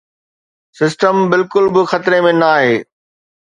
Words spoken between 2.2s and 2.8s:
۾ ناهي.